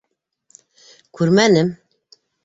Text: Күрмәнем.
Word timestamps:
Күрмәнем. 1.19 1.69